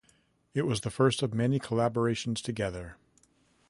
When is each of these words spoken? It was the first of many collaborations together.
It 0.55 0.63
was 0.63 0.81
the 0.81 0.89
first 0.89 1.21
of 1.21 1.31
many 1.31 1.59
collaborations 1.59 2.41
together. 2.41 2.97